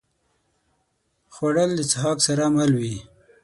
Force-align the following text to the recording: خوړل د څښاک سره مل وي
خوړل 1.33 1.71
د 1.75 1.81
څښاک 1.91 2.17
سره 2.27 2.43
مل 2.55 2.71
وي 2.81 2.95